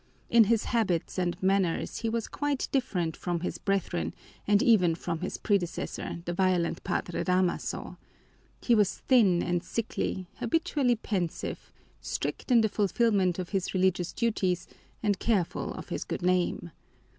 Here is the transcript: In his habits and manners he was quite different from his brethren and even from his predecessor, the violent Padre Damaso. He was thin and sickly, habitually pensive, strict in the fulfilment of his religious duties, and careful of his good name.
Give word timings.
In 0.31 0.45
his 0.45 0.63
habits 0.63 1.19
and 1.19 1.37
manners 1.43 1.97
he 1.99 2.09
was 2.09 2.27
quite 2.27 2.67
different 2.71 3.15
from 3.15 3.41
his 3.41 3.59
brethren 3.59 4.15
and 4.47 4.63
even 4.63 4.95
from 4.95 5.19
his 5.19 5.37
predecessor, 5.37 6.23
the 6.25 6.33
violent 6.33 6.83
Padre 6.83 7.23
Damaso. 7.23 7.99
He 8.63 8.73
was 8.73 8.97
thin 8.97 9.43
and 9.43 9.61
sickly, 9.61 10.25
habitually 10.37 10.95
pensive, 10.95 11.71
strict 11.99 12.49
in 12.49 12.61
the 12.61 12.67
fulfilment 12.69 13.37
of 13.37 13.49
his 13.49 13.75
religious 13.75 14.11
duties, 14.11 14.65
and 15.03 15.19
careful 15.19 15.71
of 15.71 15.89
his 15.89 16.03
good 16.03 16.23
name. 16.23 16.71